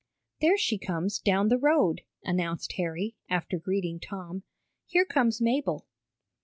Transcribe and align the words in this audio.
"There 0.39 0.57
she 0.57 0.79
comes 0.79 1.19
down 1.19 1.49
the 1.49 1.59
road," 1.59 2.01
announced 2.23 2.73
Harry, 2.77 3.13
after 3.29 3.59
greeting 3.59 3.99
Tom. 3.99 4.41
"Here 4.87 5.05
comes 5.05 5.39
Mabel!" 5.39 5.85